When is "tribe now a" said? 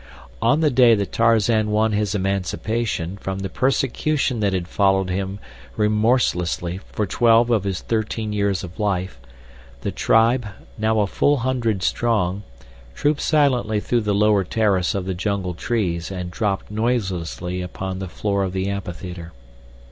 9.91-11.05